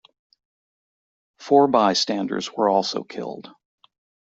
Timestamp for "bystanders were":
1.67-2.67